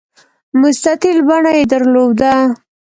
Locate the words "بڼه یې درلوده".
1.27-2.33